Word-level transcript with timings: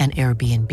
an 0.00 0.12
Airbnb. 0.12 0.72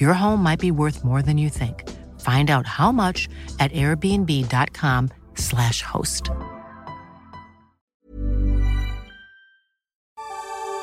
Your 0.00 0.14
home 0.14 0.42
might 0.42 0.58
be 0.58 0.70
worth 0.70 1.04
more 1.04 1.20
than 1.20 1.36
you 1.36 1.50
think. 1.50 1.86
Find 2.20 2.50
out 2.50 2.66
how 2.66 2.90
much 2.90 3.28
at 3.60 3.70
airbnb.com/slash 3.72 5.82
host. 5.82 6.30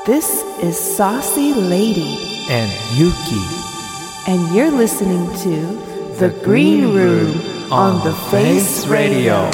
This 0.05 0.43
is 0.61 0.77
Saucy 0.77 1.53
Lady, 1.53 2.17
and 2.49 2.71
Yuki. 2.97 3.41
and 4.27 4.53
you're 4.55 4.71
listening 4.71 5.25
to 5.43 5.55
The 6.19 6.29
Green 6.43 6.93
Room 6.93 7.31
on 7.71 8.03
the 8.05 8.13
Face 8.29 8.85
Radio. 8.85 9.49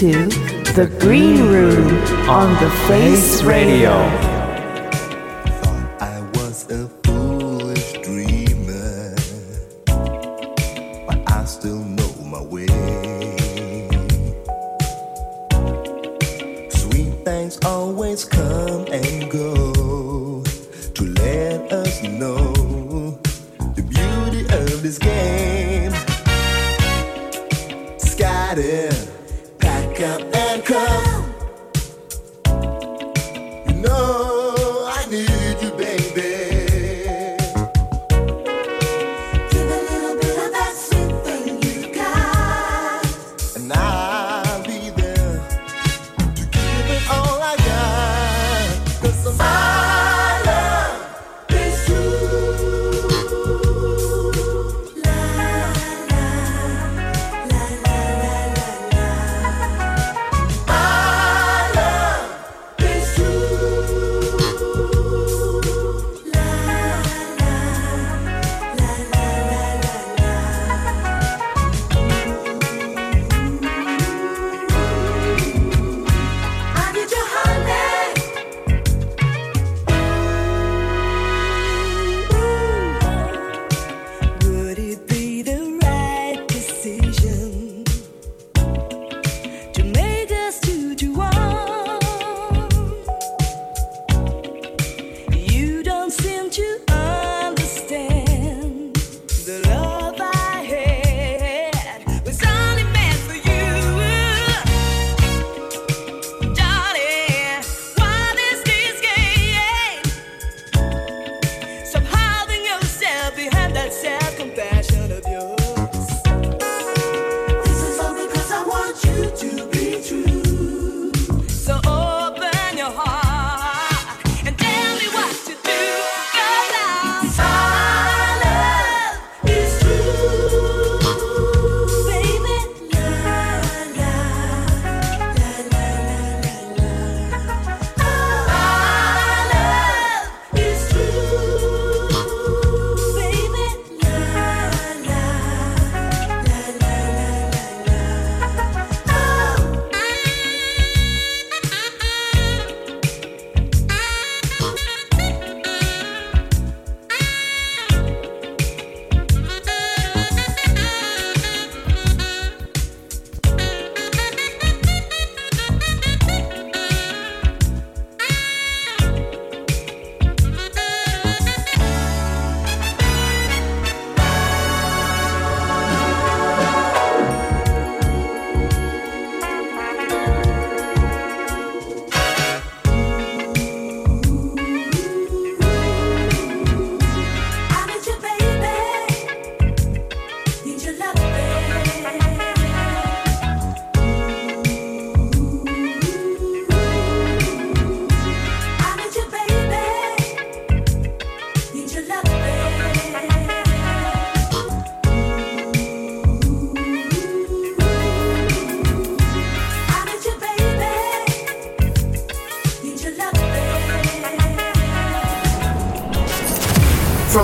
to 0.00 0.28
The 0.72 0.90
Green 0.98 1.42
Room 1.42 1.86
on 2.26 2.54
The 2.64 2.70
Face 2.88 3.42
Radio. 3.42 4.19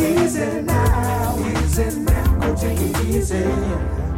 Easy 0.00 0.62
now, 0.62 1.36
easy 1.62 2.00
now. 2.00 2.38
Go 2.40 2.56
take 2.56 2.80
it 2.80 3.04
easy. 3.06 4.09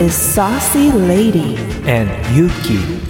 Is 0.00 0.14
Saucy 0.14 0.92
Lady, 0.92 1.56
and 1.86 2.08
Yuki. 2.36 3.00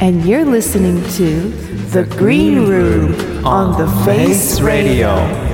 and 0.00 0.24
you're 0.24 0.46
listening 0.46 1.02
to 1.10 1.48
The 1.90 2.04
Green 2.16 2.66
Room 2.66 3.44
on 3.44 3.78
the 3.78 3.86
Face 4.04 4.60
Radio. 4.60 5.51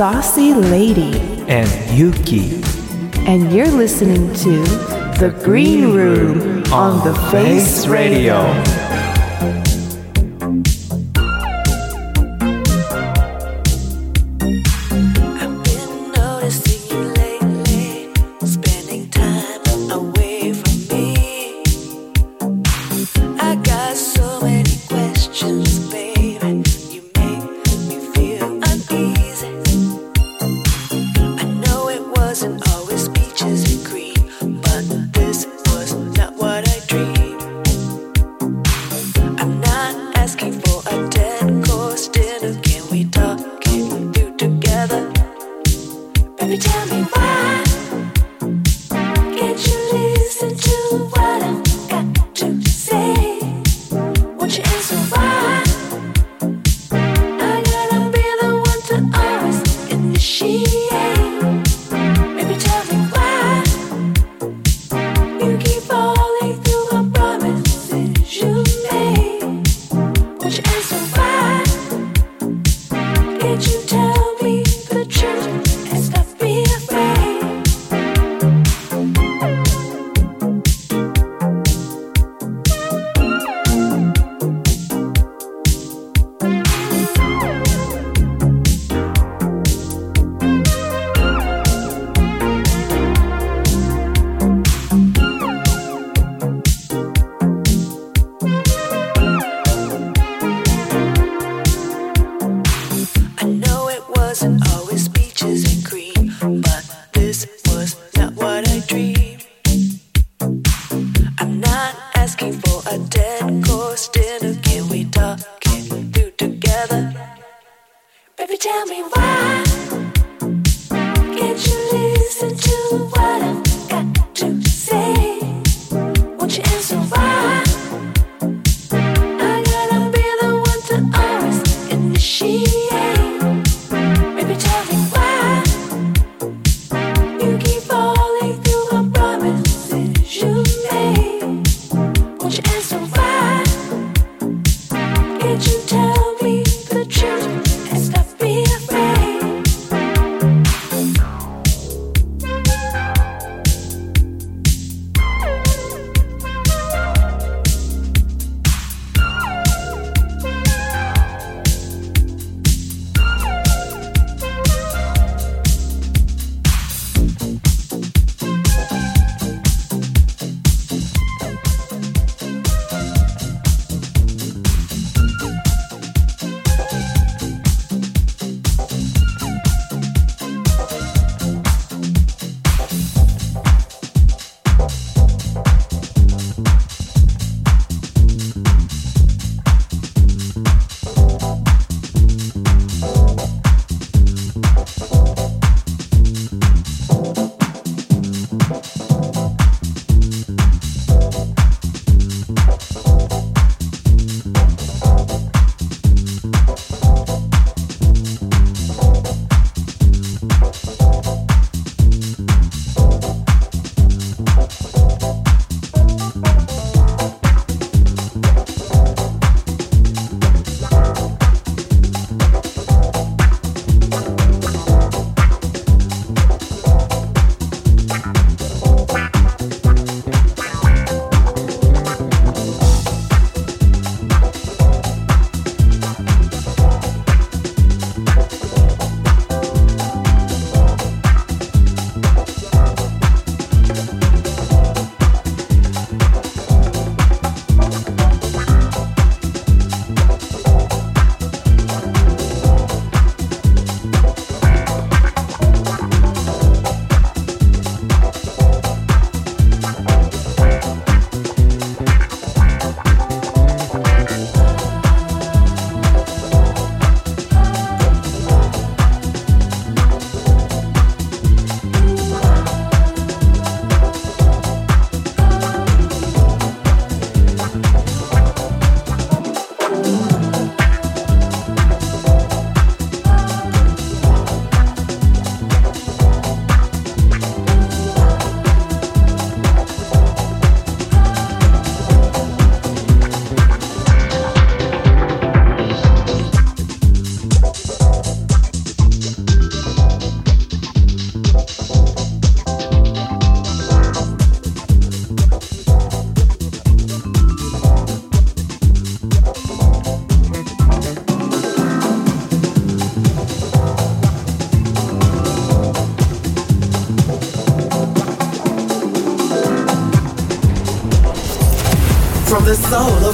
Saucy 0.00 0.54
Lady 0.54 1.20
and 1.46 1.68
Yuki. 1.94 2.62
And 3.26 3.52
you're 3.52 3.70
listening 3.70 4.32
to 4.32 4.62
The 5.20 5.38
Green 5.44 5.92
Room 5.92 6.64
on 6.72 7.06
The 7.06 7.14
Face 7.30 7.86
Radio. 7.86 8.40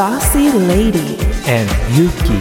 Saucy 0.00 0.50
Lady, 0.50 1.18
and 1.44 1.68
Yuki. 1.94 2.40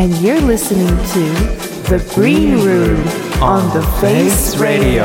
and 0.00 0.10
you're 0.22 0.40
listening 0.40 0.86
to 0.86 1.90
The 1.90 2.12
Green 2.14 2.64
Room 2.64 2.96
on 3.42 3.68
the 3.76 3.86
Face 4.00 4.56
Radio. 4.56 5.04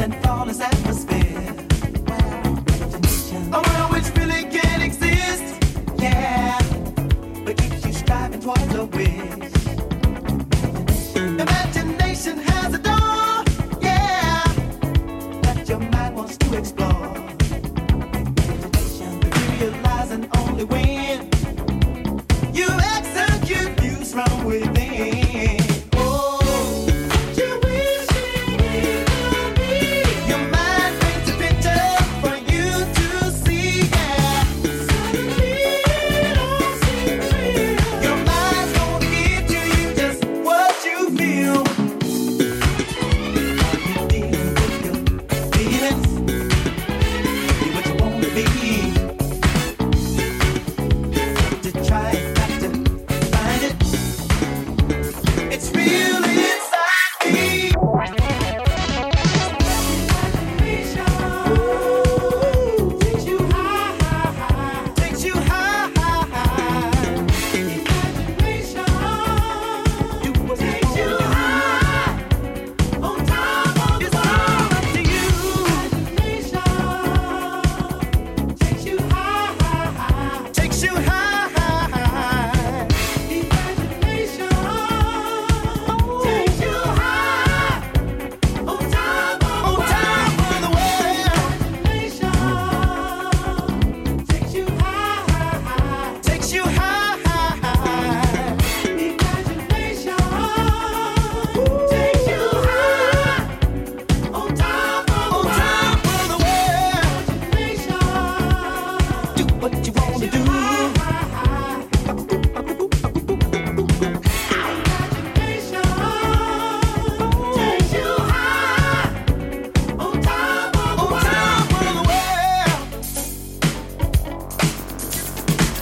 and 0.00 0.14
flawless 0.22 0.60
atmosphere. 0.60 1.17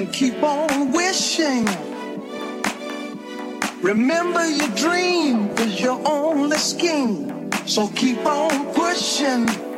and 0.00 0.12
keep 0.14 0.42
on 0.42 0.92
wishing. 0.92 1.66
Remember 3.82 4.46
your 4.48 4.68
dream 4.68 5.50
is 5.58 5.78
your 5.78 6.00
only 6.08 6.56
scheme, 6.56 7.50
so 7.66 7.88
keep 7.88 8.24
on 8.24 8.72
pushing. 8.72 9.69